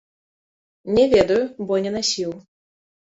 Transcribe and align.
Не 0.97 1.03
ведаю, 1.11 1.37
бо 1.67 1.73
не 1.87 1.91
насіў. 1.97 2.31